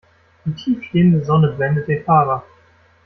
[0.45, 2.43] Die tief stehende Sonne blendet den Fahrer.